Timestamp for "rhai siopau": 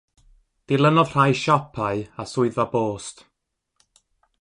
1.17-1.99